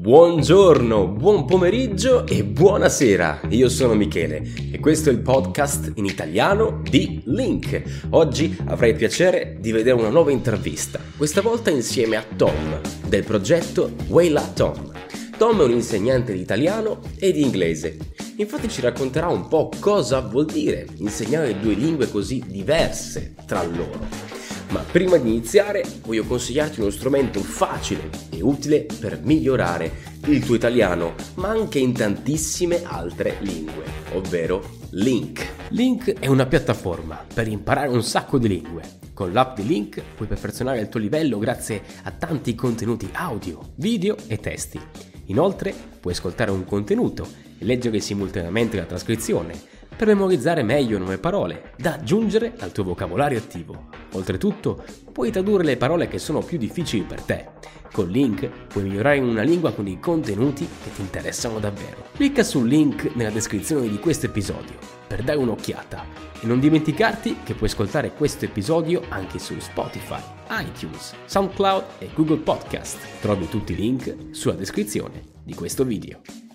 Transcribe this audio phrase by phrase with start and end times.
[0.00, 3.40] Buongiorno, buon pomeriggio e buonasera.
[3.48, 8.06] Io sono Michele e questo è il podcast in italiano di Link.
[8.10, 13.24] Oggi avrei il piacere di vedere una nuova intervista, questa volta insieme a Tom del
[13.24, 14.92] progetto Wayla Tom.
[15.36, 17.96] Tom è un insegnante di italiano e di inglese.
[18.36, 24.37] Infatti ci racconterà un po' cosa vuol dire insegnare due lingue così diverse tra loro.
[24.70, 29.90] Ma prima di iniziare voglio consigliarti uno strumento facile e utile per migliorare
[30.26, 35.46] il tuo italiano, ma anche in tantissime altre lingue, ovvero Link.
[35.70, 38.82] Link è una piattaforma per imparare un sacco di lingue.
[39.14, 44.16] Con l'app di Link puoi perfezionare il tuo livello grazie a tanti contenuti audio, video
[44.26, 44.78] e testi.
[45.26, 47.26] Inoltre puoi ascoltare un contenuto
[47.58, 53.38] e leggere simultaneamente la trascrizione per memorizzare meglio nuove parole da aggiungere al tuo vocabolario
[53.38, 53.88] attivo.
[54.12, 57.48] Oltretutto, puoi tradurre le parole che sono più difficili per te.
[57.92, 62.06] Con Link puoi migliorare in una lingua con i contenuti che ti interessano davvero.
[62.14, 66.04] Clicca sul link nella descrizione di questo episodio per dare un'occhiata
[66.40, 72.38] e non dimenticarti che puoi ascoltare questo episodio anche su Spotify, iTunes, SoundCloud e Google
[72.38, 72.98] Podcast.
[73.20, 76.47] Trovi tutti i link sulla descrizione di questo video.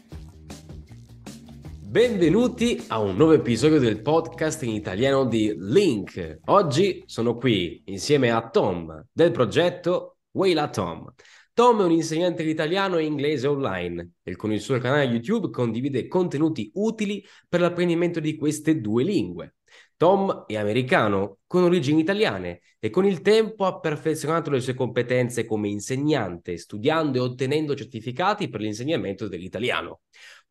[1.93, 6.39] Benvenuti a un nuovo episodio del podcast in italiano di Link.
[6.45, 11.13] Oggi sono qui insieme a Tom del progetto Wayla Tom.
[11.53, 15.51] Tom è un insegnante di italiano e inglese online e con il suo canale YouTube
[15.51, 19.57] condivide contenuti utili per l'apprendimento di queste due lingue.
[19.95, 25.45] Tom è americano con origini italiane e con il tempo ha perfezionato le sue competenze
[25.45, 30.01] come insegnante, studiando e ottenendo certificati per l'insegnamento dell'italiano.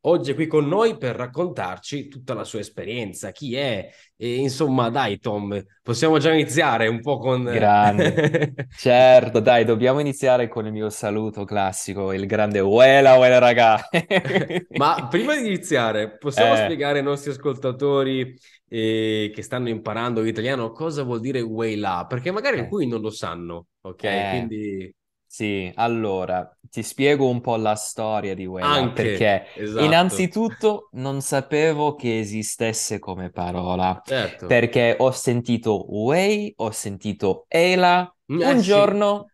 [0.05, 4.89] Oggi è qui con noi per raccontarci tutta la sua esperienza, chi è, e insomma,
[4.89, 7.43] dai Tom, possiamo già iniziare un po' con...
[7.43, 13.79] Grande, certo, dai, dobbiamo iniziare con il mio saluto classico, il grande uela, uela raga.
[14.75, 16.63] Ma prima di iniziare, possiamo eh.
[16.65, 22.05] spiegare ai nostri ascoltatori eh, che stanno imparando l'italiano cosa vuol dire uela?
[22.09, 22.61] Perché magari eh.
[22.63, 24.03] alcuni non lo sanno, ok?
[24.03, 24.27] Eh.
[24.31, 24.95] Quindi...
[25.35, 29.65] Sì, allora ti spiego un po' la storia di Wayla Anche, perché esatto.
[29.77, 34.45] innanzitutto non sapevo che esistesse come parola certo.
[34.45, 38.61] perché ho sentito Way, ho sentito Ela, Eh, un sì.
[38.61, 39.31] giorno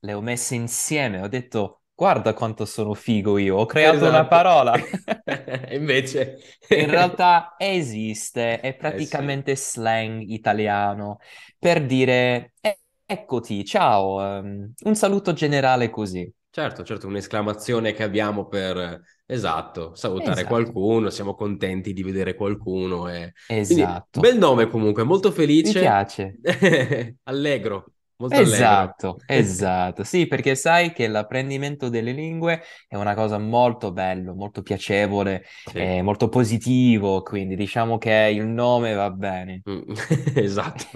[0.00, 4.28] le ho messe insieme, ho detto guarda quanto sono figo io, ho creato una Esatto.
[4.28, 4.78] parola.
[5.26, 6.38] E Invece...
[6.74, 9.18] In realtà esiste, è Eh sì.
[9.18, 11.18] praticamente slang italiano
[11.58, 12.78] per dire "Eh,
[13.12, 16.30] eccoti, ciao, ehm, un saluto generale così.
[16.54, 20.46] Certo, certo, un'esclamazione che abbiamo per, esatto, salutare Esatto.
[20.46, 23.08] qualcuno, siamo contenti di vedere qualcuno.
[23.08, 23.32] E...
[23.64, 24.10] Quindi, Esatto.
[24.12, 25.30] bel nome comunque, molto
[25.62, 26.38] Mi felice, piace.
[27.24, 28.88] allegro, molto allegro.
[28.94, 30.04] Esatto, esatto.
[30.04, 35.72] Sì, perché sai che l'apprendimento delle lingue è una cosa molto bello, molto piacevole, Sì.
[35.76, 39.64] eh, molto positivo, quindi diciamo che il nome va bene.
[39.68, 39.92] Mm,
[40.36, 40.86] Esatto,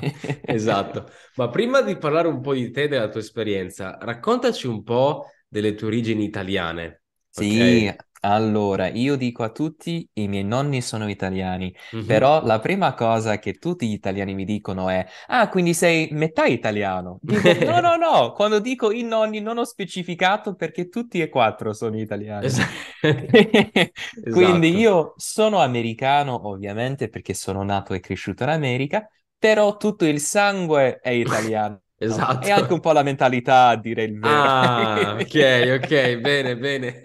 [0.45, 1.07] esatto.
[1.35, 5.27] Ma prima di parlare un po' di te e della tua esperienza, raccontaci un po'
[5.49, 7.97] delle tue origini italiane, Sì, ok?
[8.33, 12.05] Allora io dico a tutti, i miei nonni sono italiani, Mhm.
[12.05, 16.45] però la prima cosa che tutti gli italiani mi dicono è, ah, quindi sei metà
[16.47, 17.19] italiano.
[17.21, 21.73] Dico, no, no, no, quando dico i nonni non ho specificato perché tutti e quattro
[21.73, 22.51] sono italiani.
[22.51, 22.69] Es-
[24.29, 24.77] Quindi Esatto.
[24.77, 29.09] io sono americano, ovviamente, perché sono nato e cresciuto in America,
[29.39, 31.81] però tutto il sangue è italiano.
[31.99, 32.47] Esatto.
[32.47, 34.57] E anche un po' la mentalità, a dire il vero.
[34.63, 35.35] Ah, ok,
[35.79, 37.03] ok, bene, bene.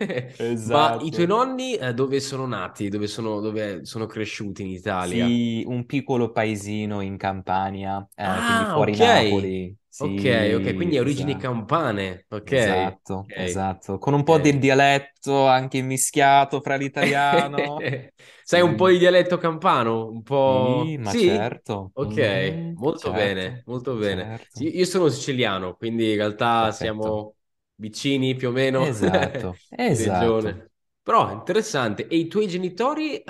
[0.69, 1.01] Ma Esatto.
[1.01, 2.89] i tuoi nonni eh, dove sono nati?
[2.89, 5.31] Dove sono, dove sono cresciuti in Italia?
[5.33, 8.97] Sì, un piccolo paesino in Campania, eh, quindi Ah, fuori ok.
[8.97, 9.75] Napoli.
[9.97, 10.23] Ok,
[10.57, 11.37] ok, quindi Sì, origini esatto.
[11.37, 12.25] campane.
[12.29, 13.97] Ok, Esatto, ok, esatto.
[13.99, 14.39] Con un po' ok.
[14.39, 17.87] del dialetto anche mischiato fra l'italiano.
[18.43, 18.89] Sai un po' Sì.
[18.89, 20.07] di dialetto campano?
[20.09, 20.93] Un po'...
[20.93, 21.15] Sì, ma Sì?
[21.15, 21.93] certo.
[21.93, 24.29] Ok, Mm, molto certo, bene, molto bene.
[24.29, 24.47] certo.
[24.47, 26.71] Sì, io sono siciliano, quindi in realtà Perfetto.
[26.71, 27.35] siamo
[27.75, 30.61] vicini più o meno Esatto, esatto.
[31.03, 32.07] Però interessante.
[32.07, 33.23] E i tuoi genitori eh,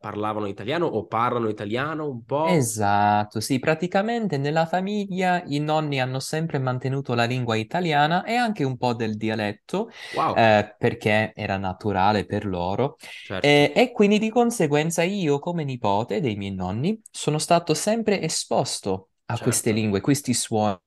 [0.00, 2.76] parlavano italiano o parlano italiano un po'?
[2.80, 8.64] Esatto, sì, praticamente nella famiglia i nonni hanno sempre mantenuto la lingua italiana e anche
[8.64, 12.96] un po' del dialetto, Wow, eh, perché era naturale per loro.
[13.22, 13.60] certo.
[13.60, 19.10] E, e quindi di conseguenza io, come nipote dei miei nonni, sono stato sempre esposto
[19.26, 19.72] a queste Certo.
[19.72, 20.78] lingue, questi suoni.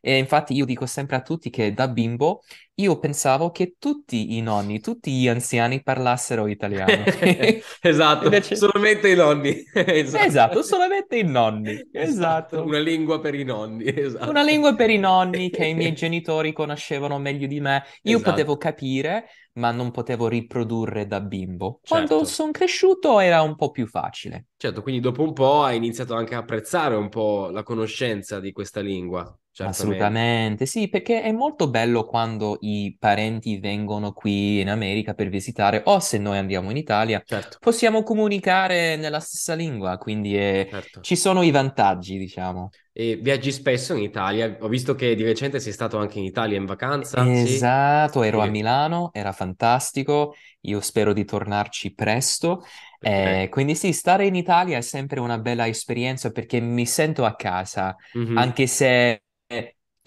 [0.00, 2.42] E infatti io dico sempre a tutti che da bimbo
[2.74, 7.02] io pensavo che tutti i nonni, tutti gli anziani parlassero italiano.
[7.80, 8.56] esatto, Invece...
[8.56, 9.64] solamente i nonni.
[9.72, 10.24] esatto.
[10.26, 10.62] esatto.
[10.62, 11.76] solamente i nonni.
[11.90, 12.56] Esatto.
[12.56, 12.62] esatto.
[12.62, 13.84] Una lingua per i nonni.
[13.86, 14.28] Esatto.
[14.28, 17.84] Una lingua per i nonni che i miei genitori conoscevano meglio di me.
[18.02, 18.30] Io esatto.
[18.30, 21.80] potevo capire, ma non potevo riprodurre da bimbo.
[21.86, 22.24] Quando certo.
[22.24, 24.46] sono cresciuto era un po' più facile.
[24.56, 28.52] Certo, quindi dopo un po' hai iniziato anche a apprezzare un po' la conoscenza di
[28.52, 29.36] questa lingua.
[29.58, 29.82] Certamente.
[29.82, 35.82] Assolutamente, sì, perché è molto bello quando i parenti vengono qui in America per visitare
[35.86, 37.56] o se noi andiamo in Italia, certo.
[37.58, 40.68] possiamo comunicare nella stessa lingua, quindi è...
[40.70, 41.00] certo.
[41.00, 42.70] ci sono i vantaggi, diciamo.
[42.92, 46.56] E viaggi spesso in Italia, ho visto che di recente sei stato anche in Italia
[46.56, 47.28] in vacanza.
[47.28, 48.28] Esatto, sì?
[48.28, 48.46] ero sì.
[48.46, 52.64] a Milano, era fantastico, io spero di tornarci presto.
[53.00, 53.42] Okay.
[53.42, 57.34] Eh, quindi sì, stare in Italia è sempre una bella esperienza perché mi sento a
[57.34, 58.36] casa, mm-hmm.
[58.36, 59.22] anche se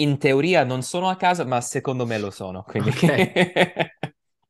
[0.02, 2.64] in teoria non sono a casa, ma secondo me lo sono.
[2.68, 2.90] Quindi...
[2.90, 3.92] Ok,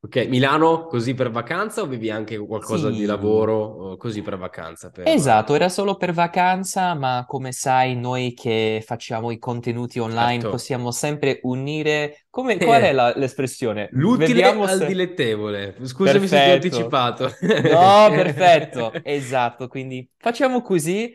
[0.00, 0.28] okay.
[0.28, 2.98] Milano così per vacanza o vivi anche qualcosa sì.
[2.98, 4.90] di lavoro così per vacanza?
[4.90, 5.06] Per...
[5.06, 10.50] Esatto, era solo per vacanza, ma come sai noi che facciamo i contenuti online certo.
[10.50, 12.24] possiamo sempre unire...
[12.30, 12.56] Come...
[12.56, 12.64] Eh.
[12.64, 13.88] Qual è la, l'espressione?
[13.92, 14.86] L'utile Vediamo al se...
[14.86, 15.76] dilettevole.
[15.82, 16.28] Scusami perfetto.
[16.28, 17.24] se ti ho anticipato.
[17.70, 19.68] No, perfetto, esatto.
[19.68, 21.12] Quindi facciamo così,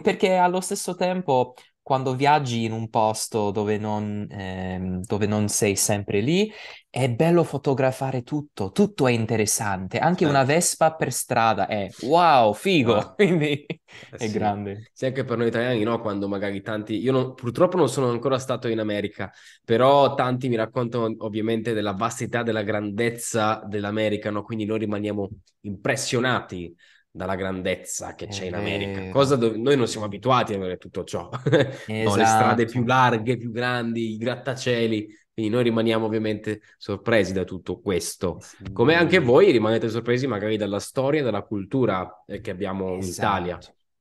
[0.00, 5.76] perché allo stesso tempo quando viaggi in un posto dove non, ehm, dove non, sei
[5.76, 6.50] sempre lì,
[6.88, 9.98] è bello fotografare tutto, tutto è interessante.
[9.98, 10.34] Anche certo.
[10.34, 13.12] una Vespa per strada è wow, figo, wow.
[13.14, 13.80] quindi eh
[14.12, 14.32] è sì.
[14.32, 14.90] grande.
[14.94, 16.00] Sì, anche per noi italiani, no?
[16.00, 16.96] Quando magari tanti...
[17.02, 17.34] Io non...
[17.34, 19.30] purtroppo non sono ancora stato in America,
[19.62, 24.42] però tanti mi raccontano ovviamente della vastità, della grandezza dell'America, no?
[24.42, 25.28] Quindi noi rimaniamo
[25.60, 26.74] impressionati
[27.16, 31.04] dalla grandezza che c'è in America, cosa dove noi non siamo abituati a avere tutto
[31.04, 31.30] ciò.
[31.30, 31.84] Esatto.
[31.92, 32.86] no, le strade più esatto.
[32.86, 38.38] larghe, più grandi, i grattacieli, quindi noi rimaniamo ovviamente sorpresi da tutto questo.
[38.40, 38.72] Sì.
[38.72, 43.38] Come anche voi rimanete sorpresi magari dalla storia e dalla cultura eh, che abbiamo esatto.
[43.38, 43.58] in Italia.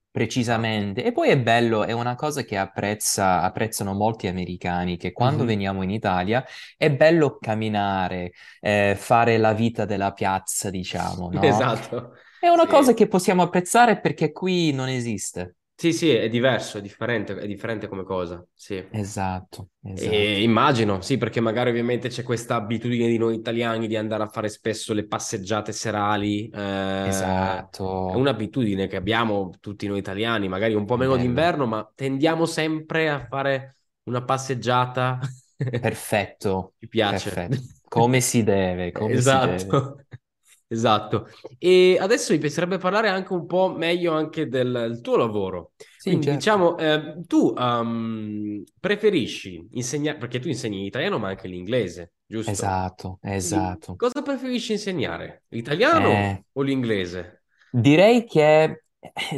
[0.10, 1.04] Precisamente.
[1.04, 5.48] E poi è bello, è una cosa che apprezza, apprezzano molti americani, che quando mm-hmm.
[5.48, 6.44] veniamo in Italia
[6.77, 11.42] è bello camminare, eh, fare la vita della piazza, diciamo, no?
[11.45, 12.13] Esatto.
[12.44, 12.68] È una sì.
[12.68, 15.56] cosa che possiamo apprezzare perché qui non esiste.
[15.74, 18.86] Sì, sì, è diverso, è differente, è differente come cosa, sì.
[18.92, 20.13] Esatto, esatto.
[20.13, 24.50] Immagino, sì, perché magari ovviamente c'è questa abitudine di noi italiani di andare a fare
[24.50, 26.50] spesso le passeggiate serali.
[26.50, 28.12] Eh, esatto.
[28.12, 31.24] È un'abitudine che abbiamo tutti noi italiani, magari un po' meno Bello.
[31.24, 35.18] d'inverno, ma tendiamo sempre a fare una passeggiata.
[35.56, 36.74] Perfetto.
[36.78, 37.30] Ci piace.
[37.30, 37.62] Perfetto.
[37.88, 39.57] Come si deve, come esatto.
[39.57, 40.02] si deve.
[40.74, 41.28] Esatto.
[41.60, 45.74] E adesso mi piacerebbe parlare anche un po' meglio anche del tuo lavoro.
[45.78, 46.40] Sì, Quindi certo.
[46.40, 52.52] diciamo, eh, tu um, preferisci insegnare, perché tu insegni l'italiano ma anche l'inglese, giusto?
[52.52, 53.96] Esatto, esatto.
[53.96, 55.44] Quindi cosa preferisci insegnare?
[55.50, 56.46] L'italiano eh...
[56.52, 57.44] o l'inglese?
[57.72, 58.82] Direi che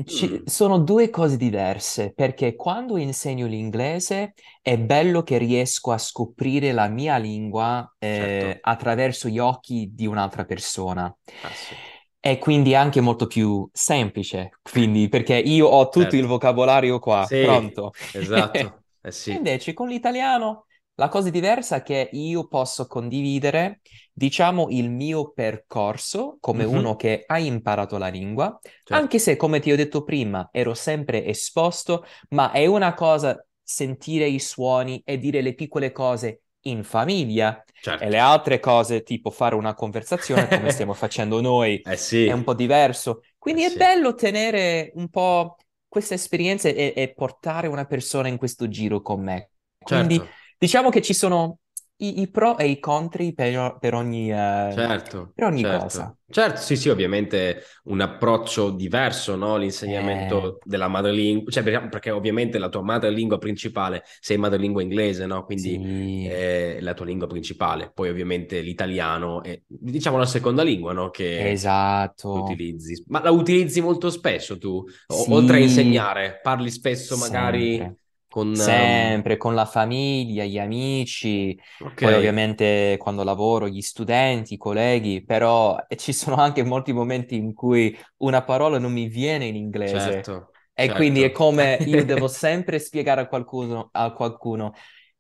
[0.05, 0.45] ci, mm.
[0.45, 6.87] sono due cose diverse perché quando insegno l'inglese è bello che riesco a scoprire la
[6.87, 8.69] mia lingua eh, certo.
[8.69, 11.05] attraverso gli occhi di un'altra persona.
[11.05, 11.75] Ah, sì.
[12.19, 16.15] E quindi è anche molto più semplice, quindi perché io ho tutto certo.
[16.15, 17.91] il vocabolario qua, sì, pronto.
[18.13, 18.79] Esatto.
[19.05, 19.33] Eh sì.
[19.33, 20.64] Invece con l'italiano
[20.95, 23.81] la cosa diversa è che io posso condividere,
[24.13, 26.75] diciamo, il mio percorso come mm-hmm.
[26.75, 28.93] uno che ha imparato la lingua, certo.
[28.93, 34.25] anche se, come ti ho detto prima, ero sempre esposto, ma è una cosa sentire
[34.25, 38.03] i suoni e dire le piccole cose in famiglia certo.
[38.03, 42.25] e le altre cose, tipo fare una conversazione come stiamo facendo noi, eh sì.
[42.25, 43.21] è un po' diverso.
[43.37, 43.77] Quindi eh è sì.
[43.77, 45.57] bello tenere un po'
[45.89, 49.49] queste esperienze e, e, portare una persona in questo giro con me.
[49.77, 51.59] Quindi certo Diciamo che ci sono
[51.97, 55.83] i, i pro e i contri per, per ogni, eh, certo, per ogni certo.
[55.83, 56.17] cosa.
[56.27, 59.55] Certo, sì, sì, ovviamente un approccio diverso, no?
[59.55, 60.59] L'insegnamento eh.
[60.65, 65.45] della madrelingua, cioè perché ovviamente la tua madrelingua principale sei madrelingua inglese, no?
[65.45, 66.27] Quindi sì.
[66.27, 67.91] è la tua lingua principale.
[67.93, 71.11] Poi ovviamente l'italiano è, diciamo, la seconda lingua, no?
[71.11, 72.43] Che esatto.
[72.43, 73.05] utilizzi.
[73.07, 74.83] Ma la utilizzi molto spesso tu?
[75.07, 75.31] Sì.
[75.31, 77.77] Oltre a insegnare, parli spesso magari...
[77.77, 77.99] Sempre
[78.35, 81.95] con, Sempre, con la famiglia, gli amici, okay.
[81.95, 87.53] poi ovviamente quando lavoro, gli studenti, i colleghi, però ci sono anche molti momenti in
[87.53, 89.99] cui una parola non mi viene in inglese.
[89.99, 90.95] Certo, e certo.
[90.95, 94.73] quindi è come io devo sempre spiegare a qualcuno, a qualcuno.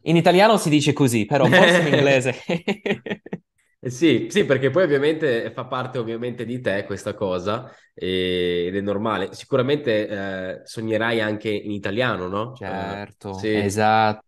[0.07, 2.35] In italiano si dice così, però forse in inglese.
[3.85, 8.75] Eh sì, sì, perché poi ovviamente fa parte ovviamente di te questa cosa e- ed
[8.75, 9.31] è normale.
[9.33, 10.07] Sicuramente
[10.61, 12.57] eh, sognerai anche in italiano, no?
[12.57, 13.63] Certo, Eh, sì.
[13.65, 14.23] esatto.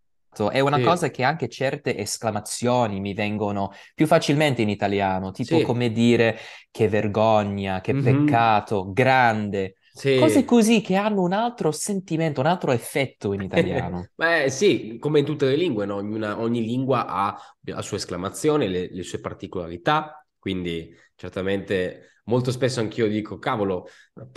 [0.52, 5.62] È una Sì, cosa che anche certe esclamazioni mi vengono più facilmente in italiano, tipo
[5.62, 5.62] sì.
[5.62, 6.38] come dire
[6.70, 7.98] che vergogna, che Mhm.
[7.98, 9.78] peccato, grande,
[10.14, 10.46] cose Sì.
[10.46, 14.10] così che hanno un altro sentimento, un altro effetto in italiano.
[14.16, 15.96] Beh, sì, come in tutte le lingue, no?
[15.96, 22.80] Ognuna- ogni lingua ha la sua esclamazione, le, le sue particolarità, quindi certamente molto spesso
[22.80, 23.88] anch'io dico, cavolo,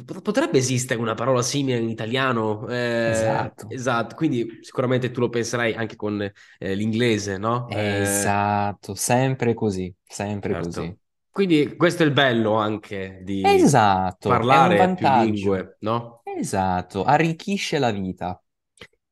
[0.05, 2.69] pot- potrebbe esistere una parola simile in italiano?
[2.69, 7.69] Eh, Esatto, esatto, quindi sicuramente tu lo penserai anche con eh, l'inglese, no?
[7.73, 10.95] Eh, esatto, sempre così, sempre così.
[11.31, 13.79] Quindi questo è il bello anche di
[14.23, 16.25] Esatto, parlare più lingue, no?
[16.25, 18.43] Esatto, arricchisce la vita.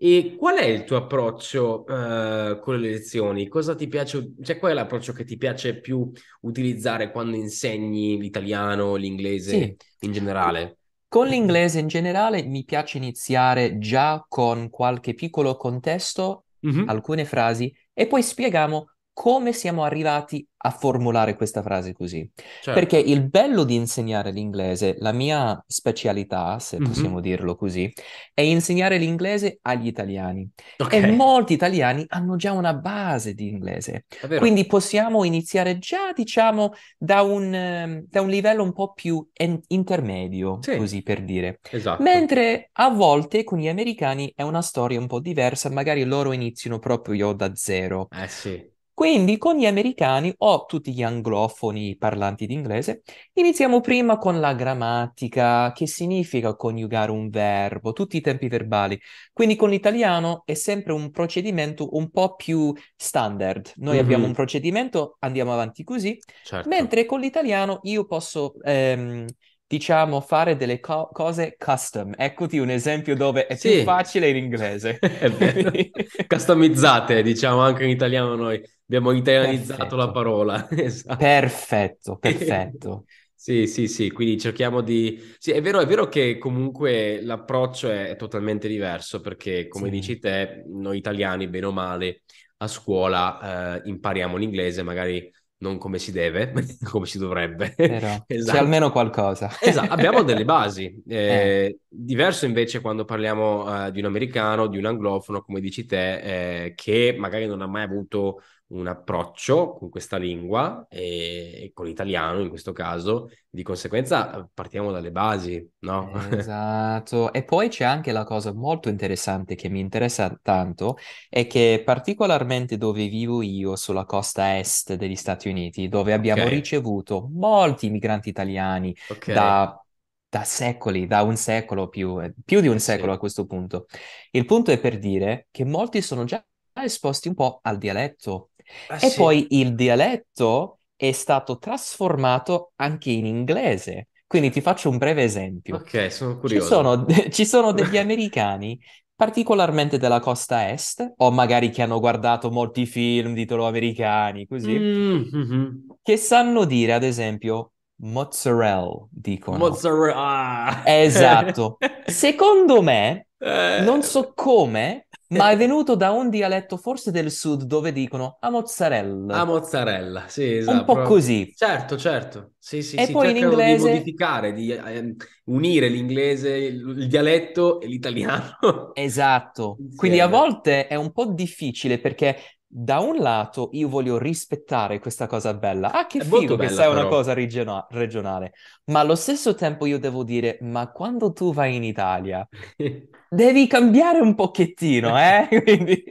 [0.00, 3.48] E qual è il tuo approccio eh, con le lezioni?
[3.48, 6.10] Cosa ti piace, cioè qual è l'approccio che ti piace più
[6.42, 10.78] utilizzare quando insegni l'italiano, l'inglese Sì, in generale?
[11.08, 17.74] con l'inglese in generale mi piace iniziare già con qualche piccolo contesto, Mhm, alcune frasi,
[17.92, 22.28] e poi spieghiamo come siamo arrivati a formulare questa frase così.
[22.70, 22.98] Perché certo.
[22.98, 27.92] il bello di insegnare l'inglese, la mia specialità, se possiamo Mhm, dirlo così,
[28.32, 30.48] è insegnare l'inglese agli italiani.
[30.80, 34.04] Ok, E molti italiani hanno già una base di inglese.
[34.34, 39.60] Quindi possiamo iniziare già, diciamo, da un, ehm, da un livello un po' più en-
[39.68, 41.58] intermedio, Sì, così per dire.
[41.70, 42.02] esatto.
[42.02, 46.78] Mentre a volte con gli americani è una storia un po' diversa, magari loro iniziano
[46.78, 48.08] proprio da zero.
[48.10, 48.70] Eh sì.
[48.98, 53.02] Quindi con gli americani o tutti gli anglofoni parlanti di inglese
[53.34, 59.00] iniziamo prima con la grammatica, che significa coniugare un verbo, tutti i tempi verbali.
[59.32, 63.70] Quindi con l'italiano è sempre un procedimento un po' più standard.
[63.76, 66.68] Noi abbiamo un procedimento, andiamo avanti così, certo.
[66.68, 69.26] mentre con l'italiano io posso, ehm,
[69.68, 72.14] diciamo, fare delle co- cose custom.
[72.18, 74.98] Eccoti un esempio dove è più Sì, facile in inglese.
[76.28, 80.68] Customizzate, diciamo anche in italiano noi abbiamo italianizzato la Perfetto, parola.
[80.70, 81.16] Esatto.
[81.16, 83.06] perfetto, perfetto.
[83.40, 85.18] Sì, sì, sì, quindi cerchiamo di...
[85.38, 89.90] Sì, è vero, è vero che comunque l'approccio è, è totalmente diverso perché, come Sì,
[89.90, 92.22] dici te, noi italiani, bene o male,
[92.58, 96.52] a scuola eh, impariamo l'inglese, magari non come si deve,
[96.90, 97.74] come si dovrebbe.
[97.84, 98.58] però c'è Esatto.
[98.58, 99.50] almeno qualcosa.
[99.60, 101.02] Esatto, abbiamo delle basi.
[101.26, 105.84] Eh, Eh, diverso invece quando parliamo eh, di un americano, di un anglofono, come dici
[105.84, 111.86] te, eh, che magari non ha mai avuto un approccio con questa lingua e, con
[111.86, 116.10] l'italiano in questo caso, di conseguenza eh, partiamo dalle basi, no?
[116.30, 117.32] esatto.
[117.32, 120.96] E poi c'è anche la cosa molto interessante che mi interessa tanto,
[121.28, 127.28] è che particolarmente dove vivo io, sulla costa est degli Stati Uniti, dove abbiamo ricevuto
[127.32, 129.82] molti migranti italiani ok, da,
[130.28, 133.86] da secoli, da un secolo più, eh, più di un secolo a sì, questo punto.
[134.30, 136.44] Il punto è per dire che molti sono già
[136.74, 138.50] esposti un po' al dialetto.
[138.88, 144.08] Eh E sì, poi il dialetto è stato trasformato anche in inglese.
[144.26, 145.82] Quindi ti faccio un breve esempio.
[145.82, 146.60] ok, sono Ci curioso.
[146.60, 148.78] sono, ci sono degli americani,
[149.14, 155.30] particolarmente della costa est, o magari che hanno guardato molti film di italo-americani, così, Mm,
[155.32, 155.88] mhm.
[156.02, 159.86] che sanno dire, ad esempio, mozzarella, dicono.
[159.90, 160.82] Mozzarella.
[160.82, 161.80] Esatto.
[162.04, 163.28] Secondo me,
[163.76, 168.36] non Eh, so come, ma è venuto da un dialetto forse del sud dove dicono
[168.40, 169.44] a mozzarella.
[169.44, 170.84] mozzarella, sì, Un esatto.
[170.84, 171.54] po' però- così.
[171.54, 172.52] Certo, certo.
[172.58, 175.16] Sì, sì, E sì, poi in cercano di inglese, modificare, di ehm,
[175.46, 178.56] unire l'inglese, il, il dialetto e l'italiano
[178.92, 179.82] esatto.
[179.94, 182.36] Quindi a volte è un po' difficile perché
[182.70, 185.90] da un lato io voglio rispettare questa cosa bella.
[185.92, 187.06] Ah, che È figo che bella, sei una però.
[187.06, 188.52] cosa regiona- regionale.
[188.86, 192.46] Ma allo stesso tempo io devo dire, ma quando tu vai in Italia,
[193.28, 195.48] devi cambiare un pochettino, eh?
[195.64, 196.04] Quindi...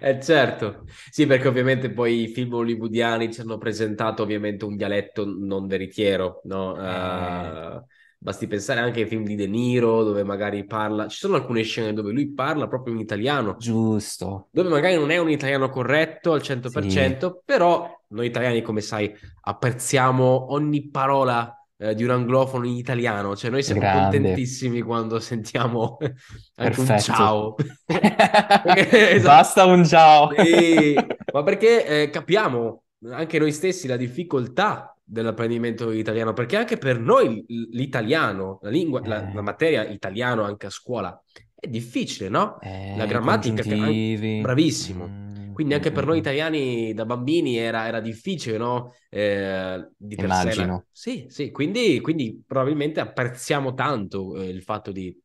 [0.00, 5.24] Eh certo, sì, perché ovviamente poi i film hollywoodiani ci hanno presentato ovviamente un dialetto
[5.26, 6.76] non veritiero, no?
[6.78, 7.84] Eh, Eh,
[8.24, 11.92] basti pensare anche ai film di De Niro, dove magari parla, ci sono alcune scene
[11.92, 14.48] dove lui parla proprio in italiano, giusto.
[14.50, 19.12] dove magari non è un italiano corretto al Sì, 100%, però noi italiani, come sai,
[19.42, 24.18] apprezziamo ogni parola eh, di un anglofono in italiano, cioè noi siamo grande.
[24.18, 25.98] contentissimi quando sentiamo
[26.56, 27.54] anche un ciao.
[27.84, 29.28] Perché- esatto.
[29.36, 30.30] Basta un ciao.
[30.34, 30.94] Sì,
[31.30, 37.44] ma perché eh, capiamo anche noi stessi la difficoltà dell'apprendimento dell'italiano, perché anche per noi
[37.48, 41.20] l'italiano, la lingua, la, la Eh, materia italiano anche a scuola
[41.54, 42.58] è difficile, no?
[42.92, 44.36] La eh, grammatica, che an- congiuntivi.
[44.36, 45.18] bravissimo.
[45.36, 46.18] Mm, Quindi mm, anche per mm, noi mm.
[46.18, 48.94] italiani da bambini era, era difficile, no?
[49.08, 50.86] Eh, di la- Immagino.
[50.90, 55.16] Sì, sì, quindi, quindi probabilmente apprezziamo tanto eh, il fatto di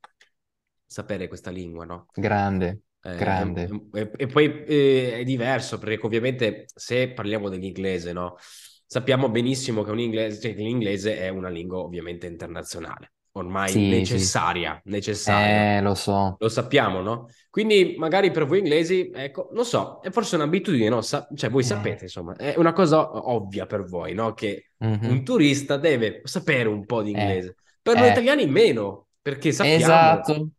[0.86, 2.08] sapere questa lingua, no?
[2.16, 2.82] Grande.
[3.02, 3.74] Eh, Grande.
[3.94, 8.36] E, e poi eh, è diverso perché ovviamente se parliamo dell'inglese, no?
[8.92, 13.88] Sappiamo benissimo che, un inglese, cioè, che l'inglese è una lingua ovviamente internazionale ormai sì,
[13.88, 14.90] necessaria, sì.
[14.90, 15.78] necessaria.
[15.78, 16.36] Eh, lo so.
[16.40, 17.30] Lo sappiamo, no?
[17.52, 21.02] Quindi magari per voi inglesi, ecco, non so, è forse un'abitudine, no?
[21.02, 21.66] Sa- cioè voi eh.
[21.66, 24.34] sapete, insomma, è una cosa ovvia per voi, no?
[24.34, 25.10] Che mm-hmm.
[25.10, 27.20] un turista deve sapere un po' di eh.
[27.20, 27.50] inglese.
[27.50, 27.56] Eh.
[27.82, 28.12] Per noi eh.
[28.12, 29.78] italiani meno, perché sappiamo...
[29.78, 30.50] Esatto.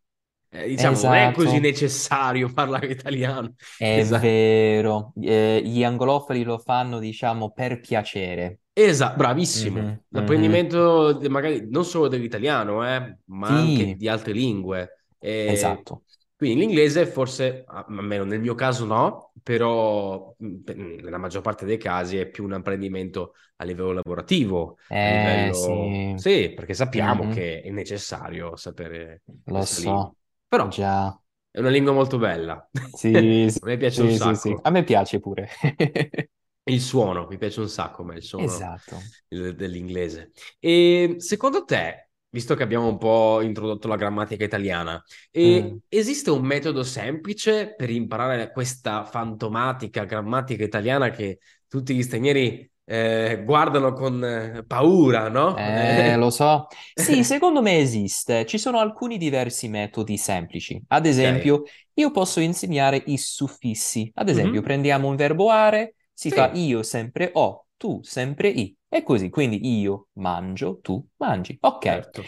[0.52, 1.14] Eh, diciamo, esatto.
[1.14, 1.62] non è così esatto.
[1.62, 3.54] necessario parlare italiano.
[3.78, 4.22] È esatto.
[4.22, 8.60] vero, eh, gli anglofoni lo fanno, diciamo, per piacere.
[8.72, 9.80] Esatto, bravissimo.
[9.80, 11.30] Mm-hmm, L'apprendimento mm-hmm.
[11.30, 13.52] magari non solo dell'italiano, eh, ma sì.
[13.52, 15.04] anche di altre lingue.
[15.18, 16.02] E esatto.
[16.40, 22.30] Quindi l'inglese forse, almeno nel mio caso no, però nella maggior parte dei casi è
[22.30, 24.78] più un apprendimento a livello lavorativo.
[24.88, 25.54] Eh, a livello...
[25.54, 26.14] Sì.
[26.16, 26.52] sì.
[26.54, 27.32] perché sappiamo mm-hmm.
[27.34, 29.20] che è necessario sapere.
[29.44, 29.82] Lo so.
[29.82, 30.14] Lingua.
[30.50, 31.16] Però Già.
[31.48, 32.68] è una lingua molto bella.
[32.92, 34.34] Sì, a me piace sì, un sacco.
[34.34, 35.48] Sì, a me piace pure.
[36.64, 38.96] Il suono, mi piace un sacco, ma il suono esatto.
[39.28, 40.30] dell'inglese.
[40.58, 45.02] E secondo te, visto che abbiamo un po' introdotto la grammatica italiana,
[45.36, 45.76] mm.
[45.88, 53.42] esiste un metodo semplice per imparare questa fantomatica grammatica italiana che tutti gli stranieri eh,
[53.44, 55.56] guardano con eh, paura, no?
[55.56, 56.66] Eh, lo so.
[56.92, 58.44] Sì, secondo me esiste.
[58.46, 60.82] Ci sono alcuni diversi metodi semplici.
[60.88, 61.72] Ad esempio, okay.
[61.94, 64.10] io posso insegnare i suffissi.
[64.14, 64.62] Ad esempio, mm-hmm.
[64.64, 66.34] prendiamo un verbo are si sì.
[66.34, 68.74] fa io sempre ho, tu sempre i.
[68.88, 71.56] E così, quindi io mangio, tu mangi.
[71.60, 71.82] Ok.
[71.84, 72.24] Certo.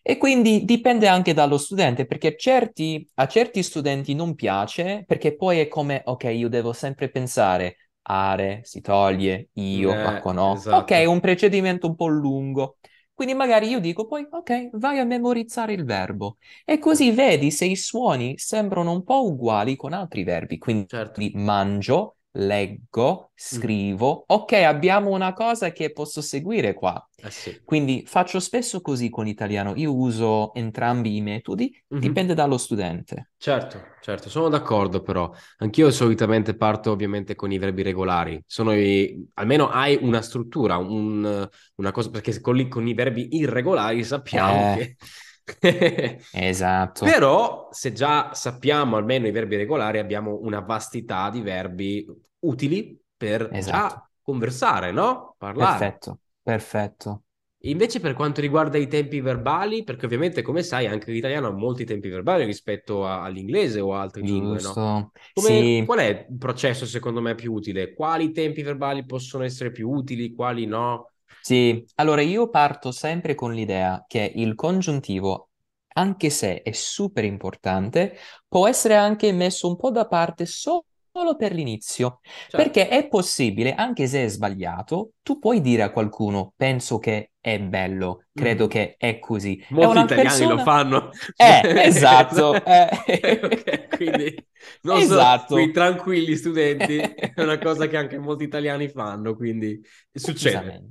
[0.00, 5.58] E quindi dipende anche dallo studente, perché certi, a certi studenti non piace, perché poi
[5.58, 10.54] è come, ok, io devo sempre pensare, are, si toglie, io, eh, ma con o.
[10.54, 10.94] Esatto.
[10.94, 12.78] Ok, un procedimento un po' lungo.
[13.12, 16.38] Quindi magari io dico poi, ok, vai a memorizzare il verbo.
[16.64, 20.58] E così vedi se i suoni sembrano un po' uguali con altri verbi.
[20.58, 21.20] Quindi certo.
[21.34, 27.08] mangio, leggo, scrivo, ok, abbiamo una cosa che posso seguire qua.
[27.16, 27.60] Eh sì.
[27.64, 32.02] Quindi faccio spesso così con l'italiano, io uso entrambi i metodi, mm-hmm.
[32.02, 33.30] dipende dallo studente.
[33.36, 35.30] Certo, certo, sono d'accordo però.
[35.58, 39.26] Anch'io solitamente parto ovviamente con i verbi regolari, sono i...
[39.34, 41.48] almeno hai una struttura, un...
[41.76, 44.76] una cosa, perché con, con, i verbi irregolari sappiamo eh.
[44.76, 44.96] che
[46.32, 47.04] esatto.
[47.04, 52.06] Però se già sappiamo almeno i verbi regolari, abbiamo una vastità di verbi
[52.46, 54.10] utili per esatto.
[54.22, 55.34] conversare, no?
[55.38, 55.78] Parlare.
[55.78, 57.22] Perfetto, perfetto.
[57.64, 61.86] Invece per quanto riguarda i tempi verbali, perché ovviamente come sai anche l'italiano ha molti
[61.86, 65.10] tempi verbali rispetto a, all'inglese o a altre lingue, no?
[65.32, 65.82] Come, sì.
[65.86, 67.94] Qual è il processo secondo me più utile?
[67.94, 71.12] Quali tempi verbali possono essere più utili, quali no?
[71.40, 75.48] Sì, allora io parto sempre con l'idea che il congiuntivo,
[75.94, 80.84] anche se è super importante, può essere anche messo un po' da parte solo
[81.36, 82.56] per l'inizio, certo.
[82.56, 87.60] perché è possibile, anche se è sbagliato, tu puoi dire a qualcuno, penso che è
[87.60, 88.68] bello, credo mm.
[88.68, 89.64] che è così.
[89.68, 90.54] Molti è italiani persona...
[90.54, 91.10] lo fanno.
[91.36, 92.54] Eh, esatto.
[92.64, 93.40] eh.
[93.42, 94.46] okay, quindi
[94.82, 95.48] non esatto.
[95.48, 99.80] so, quei tranquilli studenti, è una cosa che anche molti italiani fanno, quindi
[100.12, 100.90] succede.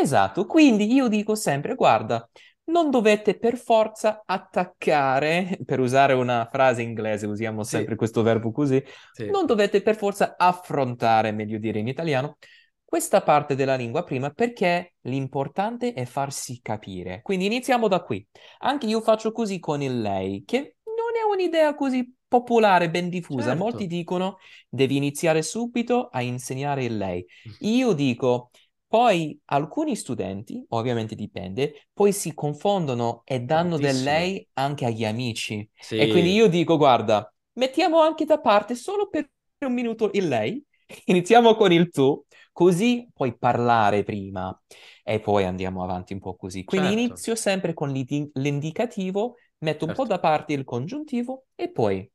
[0.00, 2.28] Esatto, quindi io dico sempre, guarda,
[2.64, 7.96] non dovete per forza attaccare, per usare una frase inglese, usiamo sempre sì.
[7.96, 9.30] questo verbo così, sì.
[9.30, 12.36] non dovete per forza affrontare, meglio dire in italiano,
[12.84, 17.20] questa parte della lingua prima perché l'importante è farsi capire.
[17.22, 18.24] Quindi iniziamo da qui.
[18.58, 23.48] Anche io faccio così con il lei, che non è un'idea così popolare, ben diffusa.
[23.48, 23.62] Certo.
[23.62, 24.36] Molti dicono
[24.68, 27.24] devi iniziare subito a insegnare il lei.
[27.60, 28.50] Io dico
[28.92, 33.92] poi alcuni studenti, ovviamente dipende, poi si confondono e danno Tantissimo.
[33.94, 35.66] del lei anche agli amici.
[35.74, 35.96] Sì.
[35.96, 40.62] E quindi io dico, guarda, mettiamo anche da parte solo per un minuto il lei,
[41.06, 44.54] iniziamo con il tu, così puoi parlare prima
[45.02, 46.62] e poi andiamo avanti un po' così.
[46.62, 47.02] Quindi certo.
[47.02, 50.12] inizio sempre con l'indicativo, metto un po' certo.
[50.12, 52.11] da parte il congiuntivo e poi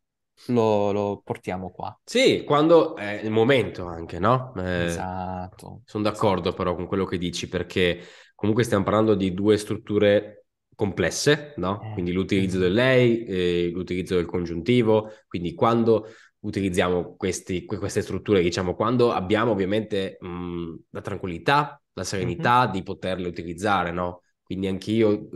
[0.47, 1.97] lo, lo, portiamo qua.
[2.03, 4.53] Sì, quando è il momento anche, no?
[4.57, 5.81] Eh, esatto.
[5.85, 8.01] Sono d'accordo però con quello che dici perché
[8.35, 10.45] comunque stiamo parlando di due strutture
[10.75, 11.81] complesse, no?
[11.81, 11.93] Eh.
[11.93, 16.07] Quindi l'utilizzo del lei, eh, l'utilizzo del congiuntivo, quindi quando
[16.39, 22.71] utilizziamo questi, queste strutture, diciamo, quando abbiamo ovviamente mh, la tranquillità, la serenità mm-hmm.
[22.71, 24.21] di poterle utilizzare, no?
[24.47, 25.27] quindi anch'io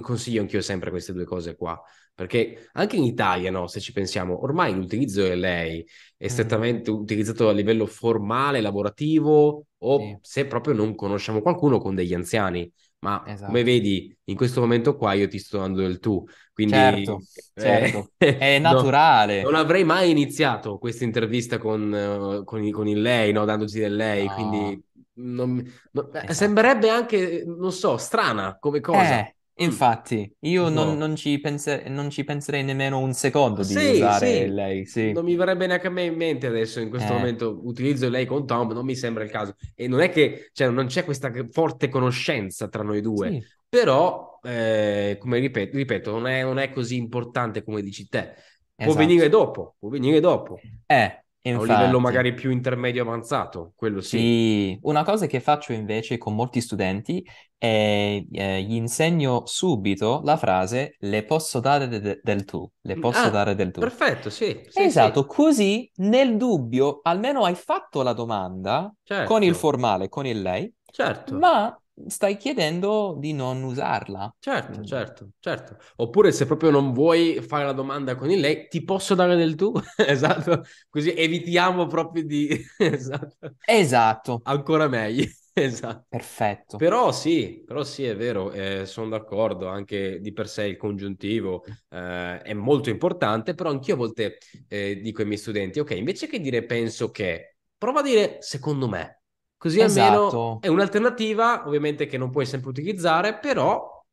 [0.00, 1.80] consiglio anch'io sempre queste due cose qua.
[2.16, 6.94] Perché anche in Italia, no, se ci pensiamo, ormai l'utilizzo è lei è strettamente mm.
[6.94, 10.16] utilizzato a livello formale, lavorativo o sì.
[10.22, 12.72] se proprio non conosciamo qualcuno con degli anziani.
[13.00, 13.46] Ma esatto.
[13.46, 16.24] come vedi, in questo momento qua io ti sto dando del tu.
[16.54, 17.20] Quindi certo,
[17.52, 18.10] eh, certo.
[18.16, 19.42] è naturale.
[19.42, 23.78] No, non avrei mai iniziato questa intervista con, uh, con, con il lei, no, dandoci
[23.78, 24.24] del lei.
[24.24, 24.32] No.
[24.32, 24.84] Quindi
[25.16, 26.32] non, non, esatto.
[26.32, 29.20] sembrerebbe anche, non so, strana come cosa.
[29.20, 29.35] Eh.
[29.58, 30.84] Infatti, io no.
[30.84, 34.48] non, non, ci penser- non, ci penserei nemmeno un secondo di sì, usare sì.
[34.48, 34.86] lei.
[34.86, 35.12] Sì.
[35.12, 37.16] Non mi verrebbe neanche a me in mente adesso, in questo eh.
[37.16, 39.54] momento, utilizzo lei con Tom, non mi sembra il caso.
[39.74, 43.44] E non è che cioè, non c'è questa forte conoscenza tra noi due, sì.
[43.66, 48.34] però, eh, come ripeto, ripeto non, è, non, è, così importante come dici te.
[48.74, 48.98] Può esatto.
[48.98, 50.60] venire dopo, può venire dopo.
[50.84, 51.70] Eh, Infatti.
[51.70, 54.18] A un livello magari più intermedio avanzato, quello sì.
[54.18, 57.24] Sì, una cosa che faccio invece con molti studenti
[57.56, 62.98] è eh, gli insegno subito la frase le posso dare de- de- del tu, le
[62.98, 63.80] posso ah, dare del tu.
[63.80, 64.60] Perfetto, sì.
[64.68, 65.28] sì esatto, sì.
[65.28, 69.32] così nel dubbio almeno hai fatto la domanda certo.
[69.32, 71.36] con il formale, con il lei, certo.
[71.36, 74.34] ma stai chiedendo di non usarla.
[74.38, 74.84] Certo, mm.
[74.84, 75.76] certo, certo.
[75.96, 79.54] Oppure se proprio non vuoi fare la domanda con il lei, ti posso dare del
[79.54, 79.72] tu?
[79.96, 82.48] esatto, così evitiamo proprio di...
[82.78, 83.54] esatto.
[83.64, 84.40] Esatto.
[84.44, 85.24] Ancora meglio.
[85.58, 86.04] Esatto.
[86.10, 86.76] Perfetto.
[86.76, 91.64] Però sì, però sì, è vero, eh, sono d'accordo, anche di per sé il congiuntivo
[91.88, 94.36] eh, è molto importante, però anch'io a volte
[94.68, 98.86] eh, dico ai miei studenti, ok, invece che dire penso che, prova a dire secondo
[98.86, 99.22] me.
[99.66, 100.12] Così esatto.
[100.12, 104.04] almeno è un'alternativa, ovviamente che non puoi sempre utilizzare, però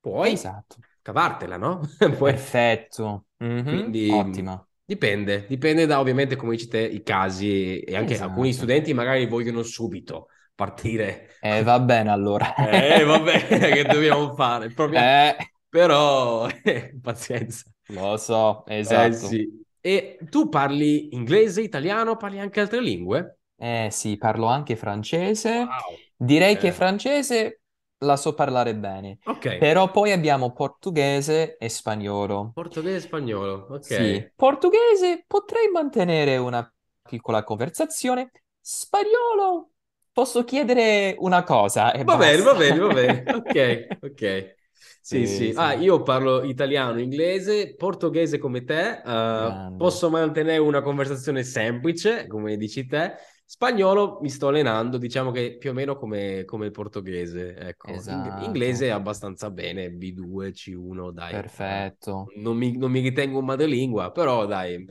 [0.00, 0.76] puoi esatto.
[1.02, 1.80] cavartela, no?
[2.16, 2.32] puoi...
[2.32, 3.26] Perfetto.
[3.44, 3.64] Mm-hmm.
[3.64, 4.66] Quindi, Ottima.
[4.82, 8.30] Dipende, dipende da ovviamente, come dici te, i casi e anche esatto.
[8.30, 11.36] alcuni studenti magari vogliono subito partire.
[11.42, 12.54] Eh, va bene allora.
[12.70, 14.70] eh, va bene, che dobbiamo fare?
[14.70, 14.98] Proprio...
[14.98, 15.36] Eh.
[15.68, 17.64] Però, eh, pazienza.
[17.88, 19.08] Lo so, esatto.
[19.08, 19.64] Eh, sì.
[19.78, 23.40] E tu parli inglese, italiano, parli anche altre lingue?
[23.62, 25.58] Eh sì, parlo anche francese.
[25.58, 25.96] Wow.
[26.16, 26.58] Direi eh.
[26.58, 27.60] che francese
[27.98, 29.18] la so parlare bene.
[29.24, 29.46] Ok.
[29.56, 32.54] Però poi abbiamo portoghese e spagnolo.
[32.54, 33.80] Portoghese e spagnolo, ok.
[33.84, 36.68] Sì, portoghese potrei mantenere una
[37.08, 38.32] piccola conversazione.
[38.60, 39.70] Spagnolo
[40.12, 42.26] posso chiedere una cosa e Va basta.
[42.26, 43.30] bene, va bene, va bene.
[43.32, 44.56] Ok, ok.
[45.00, 45.52] Sì, sì, sì.
[45.56, 49.02] Ah, io parlo italiano, inglese, portoghese come te.
[49.04, 53.14] Uh, posso mantenere una conversazione semplice, come dici te.
[53.52, 57.54] Spagnolo mi sto allenando, diciamo che più o meno come, come il portoghese.
[57.54, 57.88] Ecco.
[57.88, 58.46] Esatto.
[58.46, 61.32] Inglese abbastanza bene, B2, C1, dai.
[61.32, 62.32] Perfetto.
[62.36, 64.82] Non mi, non mi ritengo un madrelingua, però dai,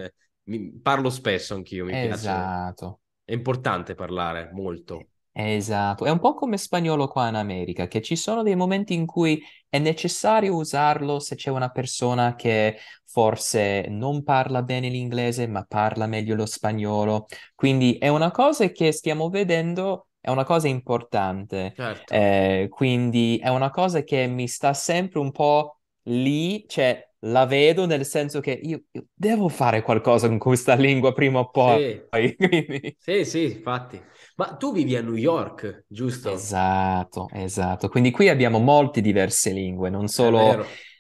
[0.44, 2.76] mi, parlo spesso anch'io, mi esatto.
[2.76, 3.00] piace.
[3.26, 5.08] È importante parlare, molto.
[5.34, 9.06] Esatto, è un po' come spagnolo qua in America, che ci sono dei momenti in
[9.06, 15.64] cui è necessario usarlo se c'è una persona che forse non parla bene l'inglese, ma
[15.64, 17.28] parla meglio lo spagnolo.
[17.56, 21.74] Quindi è una cosa che stiamo vedendo, è una cosa importante.
[21.78, 22.14] Certo.
[22.14, 27.86] Eh, quindi è una cosa che mi sta sempre un po' lì, cioè la vedo
[27.86, 32.06] nel senso che io, io devo fare qualcosa con questa lingua prima o poi.
[32.98, 34.02] Sì, sì, sì, infatti.
[34.36, 36.30] Ma tu vivi a New York, giusto?
[36.34, 37.90] Esatto, esatto.
[37.90, 40.60] Quindi qui abbiamo molte diverse lingue, non solo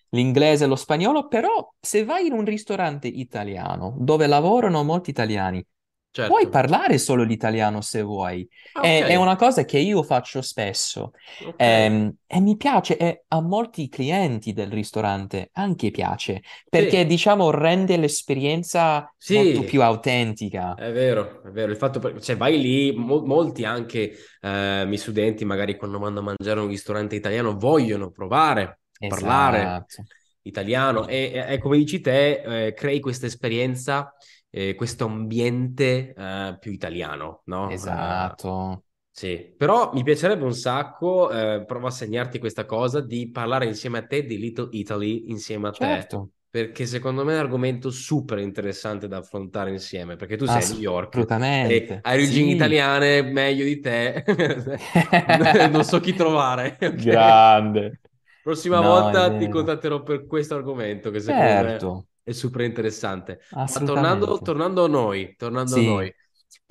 [0.09, 5.63] l'inglese e lo spagnolo, però se vai in un ristorante italiano dove lavorano molti italiani,
[6.13, 6.29] Certo.
[6.29, 8.45] Puoi parlare solo l'italiano se vuoi.
[8.73, 11.13] Ah, è, è, una cosa che io faccio spesso.
[11.39, 11.53] Okay.
[11.55, 17.05] Ehm, e mi piace, e a molti clienti del ristorante anche piace, perché sì.
[17.05, 19.35] diciamo rende l'esperienza sì.
[19.35, 20.75] molto più autentica.
[20.75, 21.71] È vero, è vero.
[21.71, 26.23] Il fatto, cioè vai lì, mo- molti anche eh, miei studenti magari quando vanno a
[26.23, 29.15] mangiare in un ristorante italiano vogliono provare a esatto.
[29.15, 29.85] parlare
[30.43, 34.13] italiano e, e, e, come dici te, eh, crei questa esperienza
[34.51, 37.69] eh, questo ambiente uh, più italiano, no?
[37.69, 38.49] Esatto.
[38.49, 43.65] Uh, sì, però mi piacerebbe un sacco, eh, provo a segnarti questa cosa, di parlare
[43.65, 46.19] insieme a te di Little Italy insieme a certo.
[46.21, 46.39] te.
[46.51, 50.67] Perché secondo me è un argomento super interessante da affrontare insieme, perché tu sei a
[50.67, 51.99] New York assolutamente.
[52.01, 52.55] hai origini sì.
[52.55, 54.23] italiane meglio di te,
[55.71, 56.75] non so chi trovare.
[56.77, 56.95] Okay?
[56.95, 58.01] Grande.
[58.43, 61.93] Prossima no, volta ti contatterò per questo argomento che secondo certo.
[61.93, 63.41] me è super interessante.
[63.51, 65.79] Ma tornando, tornando, a noi, tornando sì.
[65.79, 66.13] a noi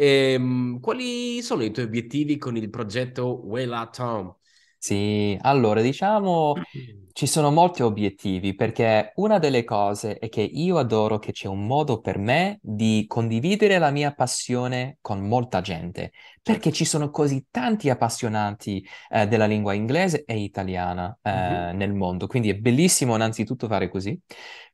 [0.01, 4.35] ehm, quali sono i tuoi obiettivi con il progetto Wella Tom?
[4.79, 6.55] Sì, allora diciamo
[7.13, 11.67] ci sono molti obiettivi perché una delle cose è che io adoro che c'è un
[11.67, 17.47] modo per me di condividere la mia passione con molta gente, perché ci sono così
[17.51, 23.67] tanti appassionati eh, della lingua inglese e italiana eh, nel mondo, quindi è bellissimo innanzitutto
[23.69, 24.19] fare così.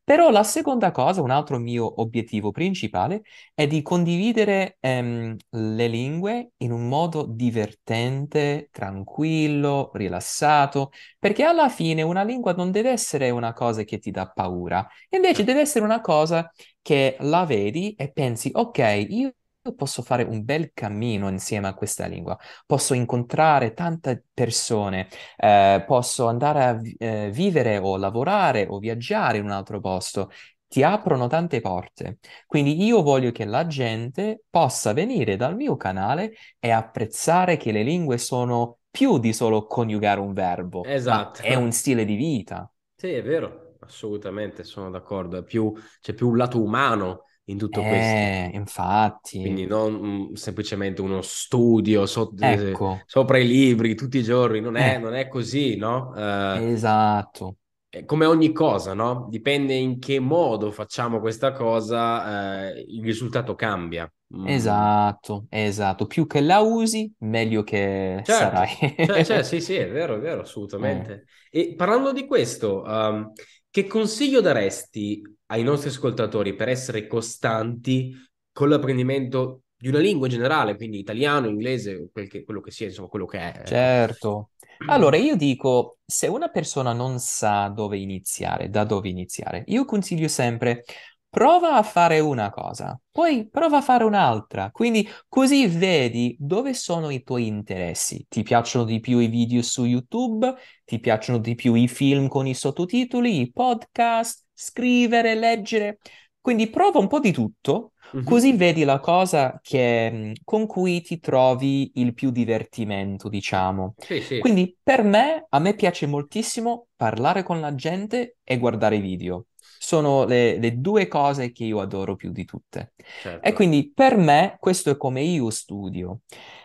[0.05, 3.23] Però la seconda cosa, un altro mio obiettivo principale
[3.55, 12.03] è di condividere ehm, le lingue in un modo divertente, tranquillo, rilassato, perché alla fine
[12.03, 15.45] una lingua non deve essere una cosa che ti dà paura, invece Certo.
[15.45, 16.53] deve essere una cosa
[16.83, 19.33] che la vedi e pensi, ok, io
[19.75, 26.27] posso fare un bel cammino insieme a questa lingua, posso incontrare tante persone, eh, posso
[26.29, 30.31] andare a eh, vivere o lavorare o viaggiare in un altro posto.
[30.69, 32.19] Ti aprono tante porte.
[32.47, 37.83] Quindi io voglio che la gente possa venire dal mio canale e apprezzare che le
[37.83, 41.73] lingue sono più di solo coniugare un verbo, ma è un Esatto.
[41.73, 42.71] stile di vita.
[42.95, 45.39] Sì, è vero, assolutamente sono d'accordo.
[45.39, 48.21] È più, c'è più un lato umano in tutto questo.
[48.21, 54.19] Eh, infatti, Quindi non mm, semplicemente uno studio so- eh, ecco, sopra i libri tutti
[54.19, 56.15] i giorni, non è, eh, non è così, no?
[56.17, 57.59] Eh, esatto,
[58.05, 59.27] come ogni cosa, no?
[59.31, 64.11] Dipende in che modo facciamo questa cosa, eh, il risultato cambia.
[64.37, 66.07] Mm, esatto, esatto.
[66.07, 68.69] Più che la usi, meglio che sarai.
[68.69, 70.43] certo, cioè, cioè, sì, sì, è vero, è vero,
[70.79, 71.07] Eh.
[71.07, 71.27] assolutamente.
[71.51, 73.33] E parlando di questo, um,
[73.71, 78.15] che consiglio daresti ai nostri ascoltatori per essere costanti
[78.53, 82.87] con l'apprendimento di una lingua in generale, quindi italiano, inglese, quel che- quello che sia,
[82.87, 83.63] insomma, quello che è.
[83.65, 84.51] Certo.
[84.87, 90.29] Allora, io dico, se una persona non sa dove iniziare, da dove iniziare, io consiglio
[90.29, 90.85] sempre,
[91.29, 97.11] prova a fare una cosa, poi prova a fare un'altra, quindi così vedi dove sono
[97.11, 98.25] i tuoi interessi.
[98.29, 100.55] Ti piacciono di più i video su YouTube?
[100.85, 105.99] Ti piacciono di più i film con i sottotitoli, i podcast, scrivere, leggere?
[106.41, 107.93] Quindi prova un po' di tutto
[108.27, 108.57] Così Mhm.
[108.57, 113.95] vedi la cosa che, mh, con cui ti trovi il più divertimento, diciamo.
[113.99, 118.99] Sì, sì, Quindi per me, a me piace moltissimo parlare con la gente e guardare
[119.01, 119.47] video.
[119.79, 122.95] Sono le, le due cose che io adoro più di tutte.
[123.41, 126.21] E certo, quindi per me questo è come io studio.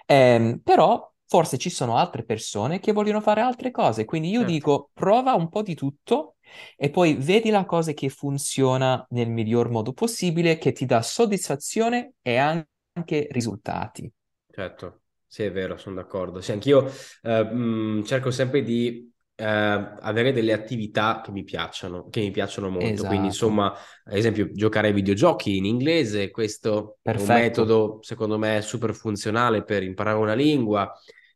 [0.05, 4.43] Ehm, però forse ci sono altre persone che vogliono fare altre cose, quindi io certo.
[4.43, 6.35] dico prova un po' di tutto
[6.75, 12.15] e poi vedi la cosa che funziona nel miglior modo possibile, che ti dà soddisfazione
[12.21, 14.11] e anche risultati.
[14.53, 16.41] Certo, sì, è vero, sono d'accordo.
[16.41, 16.89] Sì, anch'io
[17.21, 22.69] eh, mh, cerco sempre di eh, avere delle attività che mi piacciono, che mi piacciono
[22.69, 23.05] molto.
[23.05, 27.99] Quindi, Esatto, insomma, ad esempio, giocare ai videogiochi in inglese, questo è un perfetto, metodo,
[28.01, 30.91] secondo me, super funzionale per imparare una lingua,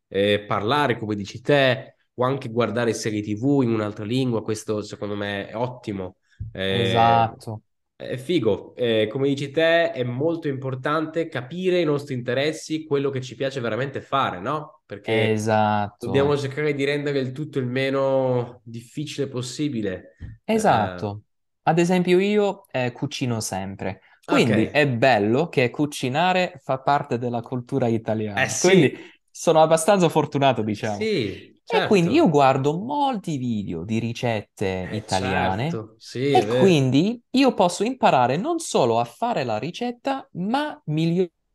[0.08, 5.14] eh, parlare, come dici te, o anche guardare serie TV in un'altra lingua, questo secondo
[5.16, 6.16] me è ottimo.
[6.52, 7.62] Eh, esatto,
[7.94, 13.20] è figo, Eh, come dici te, è molto importante capire i nostri interessi, quello che
[13.22, 14.82] ci piace veramente fare, no?
[14.86, 15.48] Perché
[15.98, 20.16] dobbiamo esatto, cercare di rendere il tutto il meno difficile possibile.
[20.54, 21.22] Eh, esatto.
[21.62, 27.88] Ad esempio io eh, cucino sempre, quindi è bello che cucinare fa parte della cultura
[28.34, 31.08] eh italiana, quindi sì, sono abbastanza fortunato, diciamo.
[31.08, 36.46] sì, E quindi io certo, guardo molti video di ricette eh italiane certo, sì, e
[36.46, 40.80] quindi io posso imparare non solo a fare la ricetta, ma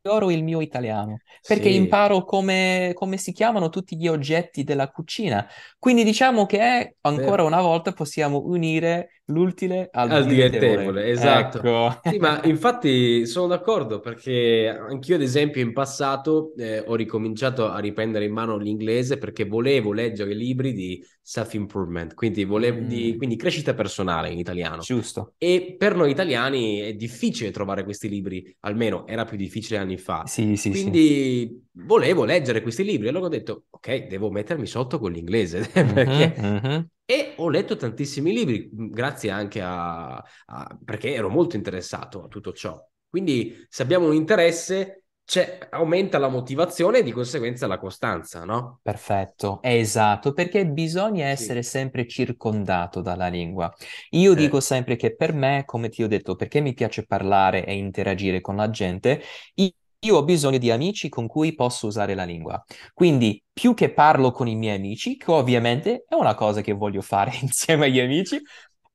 [0.01, 4.89] miglioro il mio italiano, perché sì, imparo come, come si chiamano tutti gli oggetti della
[4.89, 5.47] cucina.
[5.77, 7.45] Quindi diciamo che ancora vero.
[7.45, 11.59] una volta possiamo unire l'utile al Al dilettevole, esatto.
[11.59, 11.99] Ecco.
[12.03, 17.79] Sì, ma infatti sono d'accordo perché anch'io, ad esempio, in passato eh, ho ricominciato a
[17.79, 23.35] riprendere in mano l'inglese perché volevo leggere libri di self-improvement, quindi, volevo, di, Mm, quindi
[23.37, 24.81] crescita personale in italiano.
[24.83, 25.35] giusto.
[25.37, 30.27] E per noi italiani è difficile trovare questi libri, almeno era più difficile anni fa.
[30.27, 30.91] Sì, sì, sì.
[30.91, 35.67] Quindi volevo leggere questi libri e allora ho detto, ok, devo mettermi sotto con l'inglese
[35.75, 36.89] Mhm, perché mhm.
[37.05, 42.27] e ho letto tantissimi libri, mh, grazie anche a, a- perché ero molto interessato a
[42.27, 42.81] tutto ciò.
[43.09, 45.00] Quindi, se abbiamo un interesse,
[45.31, 48.81] c'è- aumenta la motivazione e di conseguenza la costanza, no?
[48.83, 51.61] Perfetto, esatto, perché bisogna essere Sì.
[51.61, 53.71] sempre circondato dalla lingua.
[54.11, 57.63] Io dico Eh, sempre che per me, come ti ho detto, perché mi piace parlare
[57.63, 59.21] e interagire con la gente,
[59.55, 59.71] i-
[60.03, 62.59] io ho bisogno di amici con cui posso usare la lingua.
[62.91, 67.01] Quindi, più che parlo con i miei amici, che ovviamente è una cosa che voglio
[67.01, 68.41] fare insieme agli amici,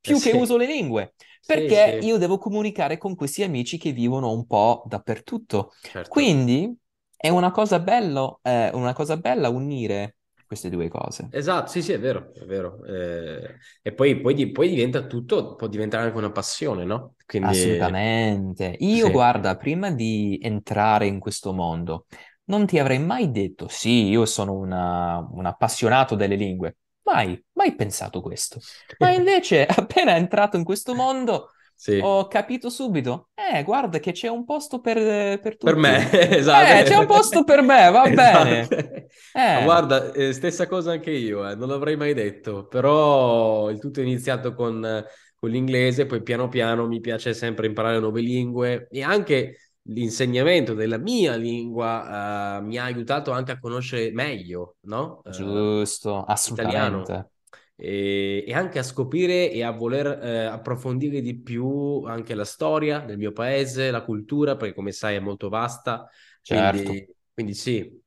[0.04, 3.42] eh più che uso sì, le lingue, sì, perché sì, io devo comunicare con questi
[3.42, 5.72] amici che vivono un po' dappertutto.
[5.80, 6.08] certo.
[6.10, 6.76] Quindi
[7.16, 11.28] è una cosa bello, eh, una cosa bella unire queste due cose.
[11.32, 12.84] Esatto, sì, sì, è vero, è vero.
[12.84, 17.14] Eh, e poi, poi, poi, diventa tutto, può diventare anche una passione, no?
[17.26, 17.48] Quindi...
[17.48, 18.76] Assolutamente.
[18.78, 19.10] Io, sì.
[19.10, 22.06] guarda, prima di entrare in questo mondo,
[22.44, 26.76] non ti avrei mai detto, sì, io sono una, un appassionato delle lingue.
[27.06, 28.58] Mai, mai pensato questo.
[28.98, 32.00] Ma invece, appena entrato in questo mondo, sì.
[32.02, 35.72] ho capito subito, eh, guarda che c'è un posto per, per tutti.
[35.72, 36.78] Per me, esatto.
[36.78, 38.42] Eh, c'è un posto per me, va esatto.
[38.42, 39.06] bene.
[39.32, 39.62] Eh.
[39.62, 44.02] Guarda, eh, stessa cosa anche io, eh, non l'avrei mai detto, però il tutto è
[44.02, 45.04] iniziato con,
[45.38, 50.98] con l'inglese, poi piano piano mi piace sempre imparare nuove lingue e anche l'insegnamento della
[50.98, 55.22] mia lingua uh, mi ha aiutato anche a conoscere meglio, no?
[55.30, 56.76] Giusto, uh, assolutamente.
[56.76, 57.30] Italiano
[57.76, 63.00] e, e anche a scoprire e a voler eh, approfondire di più anche la storia
[63.00, 66.08] del mio paese, la cultura, perché come sai è molto vasta.
[66.40, 66.82] Certo.
[66.82, 68.04] Quindi, quindi sì.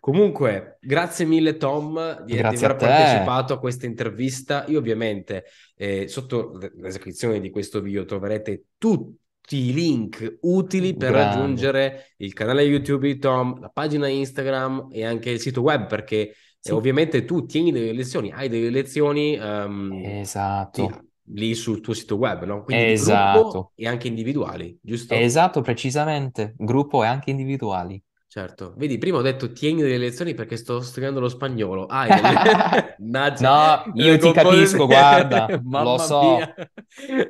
[0.00, 4.66] Comunque, grazie mille Tom di, di aver partecipato a questa intervista.
[4.68, 5.44] Io ovviamente
[5.76, 11.34] eh, sotto la descrizione di questo video troverete tutti i link utili per Grande.
[11.34, 16.34] raggiungere il canale YouTube di Tom, la pagina Instagram e anche il sito web perché
[16.62, 16.70] sì.
[16.70, 20.88] E ovviamente tu tieni delle lezioni, hai delle lezioni um, esatto.
[20.88, 22.62] Sì, lì sul tuo sito web, no?
[22.62, 23.72] Quindi esatto.
[23.74, 25.12] e anche individuali, giusto?
[25.12, 28.00] Esatto, precisamente, gruppo e anche individuali.
[28.28, 31.86] Certo, vedi, prima ho detto tieni delle lezioni perché sto studiando lo spagnolo.
[31.86, 32.94] Ah, delle...
[33.40, 36.36] no, io ti capisco, guarda, lo so.
[36.36, 36.54] Mia.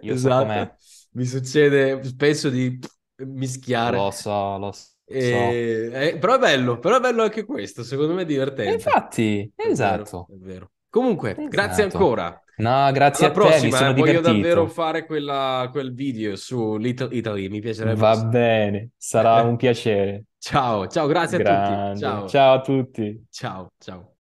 [0.03, 0.41] Io esatto.
[0.41, 0.75] so com'è.
[1.13, 2.79] Mi succede spesso di
[3.27, 3.97] mischiare.
[3.97, 4.91] Lo so, lo so.
[5.05, 5.89] E...
[5.91, 5.97] So.
[5.97, 8.71] Eh, però è bello, però è bello anche questo, secondo me è divertente.
[8.71, 10.27] E infatti, è esatto.
[10.29, 10.71] Vero, è vero.
[10.89, 11.49] Comunque, esatto.
[11.49, 12.43] grazie ancora.
[12.57, 16.37] No, grazie Alla a prossima, te, mi sono eh, voglio davvero fare quella, quel video
[16.37, 17.99] su Little Italy, mi piacerebbe.
[17.99, 20.25] Va bene, sarà un piacere.
[20.39, 21.75] Ciao, ciao, grazie Grande.
[21.75, 22.01] a tutti.
[22.01, 22.29] Ciao.
[22.29, 23.27] ciao a tutti.
[23.31, 24.11] Ciao, ciao.